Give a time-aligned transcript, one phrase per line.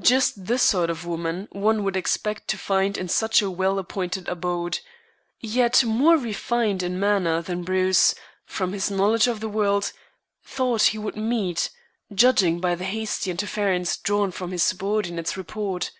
[0.00, 4.28] Just the sort of woman one would expect to find in such a well appointed
[4.28, 4.80] abode,
[5.40, 8.14] yet more refined in manner than Bruce,
[8.44, 9.94] from his knowledge of the world,
[10.44, 11.70] thought he would meet,
[12.14, 15.90] judging by the hasty inferences drawn from his subordinate's report.